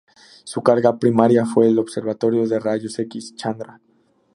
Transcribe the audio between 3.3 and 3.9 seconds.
Chandra.